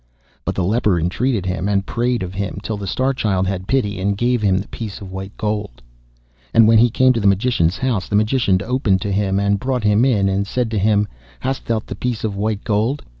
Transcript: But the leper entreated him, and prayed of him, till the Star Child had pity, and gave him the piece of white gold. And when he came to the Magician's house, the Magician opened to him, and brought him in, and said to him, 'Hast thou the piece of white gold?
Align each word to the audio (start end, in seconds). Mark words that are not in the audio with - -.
But 0.45 0.55
the 0.55 0.63
leper 0.63 0.99
entreated 0.99 1.45
him, 1.45 1.69
and 1.69 1.85
prayed 1.85 2.23
of 2.23 2.33
him, 2.33 2.57
till 2.63 2.75
the 2.75 2.87
Star 2.87 3.13
Child 3.13 3.45
had 3.45 3.67
pity, 3.67 3.99
and 3.99 4.17
gave 4.17 4.41
him 4.41 4.57
the 4.57 4.67
piece 4.69 4.99
of 4.99 5.11
white 5.11 5.37
gold. 5.37 5.79
And 6.55 6.67
when 6.67 6.79
he 6.79 6.89
came 6.89 7.13
to 7.13 7.19
the 7.19 7.27
Magician's 7.27 7.77
house, 7.77 8.07
the 8.09 8.15
Magician 8.15 8.59
opened 8.65 9.01
to 9.01 9.11
him, 9.11 9.39
and 9.39 9.59
brought 9.59 9.83
him 9.83 10.03
in, 10.03 10.27
and 10.27 10.47
said 10.47 10.71
to 10.71 10.79
him, 10.79 11.07
'Hast 11.41 11.67
thou 11.67 11.83
the 11.85 11.93
piece 11.93 12.23
of 12.23 12.35
white 12.35 12.63
gold? 12.63 13.03